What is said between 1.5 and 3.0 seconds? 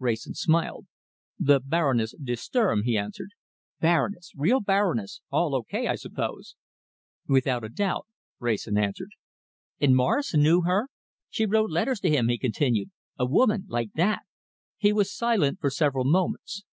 Baroness de Sturm," he